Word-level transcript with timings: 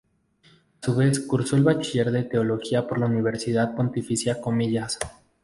A 0.81 0.83
su 0.87 0.95
vez 0.95 1.19
cursó 1.19 1.55
el 1.55 1.63
bachiller 1.63 2.09
de 2.09 2.23
Teología 2.23 2.87
por 2.87 2.97
la 2.99 3.05
Universidad 3.05 3.75
Pontificia 3.75 4.41
Comillas. 4.41 4.97